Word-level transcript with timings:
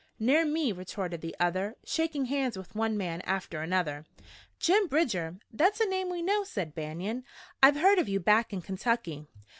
"Ner 0.17 0.45
me," 0.45 0.71
retorted 0.71 1.21
the 1.21 1.35
other, 1.39 1.75
shaking 1.83 2.25
hands 2.25 2.57
with 2.57 2.73
one 2.73 2.97
man 2.97 3.21
after 3.21 3.61
another. 3.61 4.03
"Jim 4.57 4.87
Bridger? 4.87 5.37
That's 5.51 5.79
a 5.79 5.85
name 5.85 6.09
we 6.09 6.23
know," 6.23 6.43
said 6.43 6.73
Banion. 6.73 7.23
"I've 7.61 7.77
heard 7.77 7.99
of 7.99 8.09
you 8.09 8.19
back 8.19 8.51
in 8.51 8.63
Kentucky." 8.63 9.27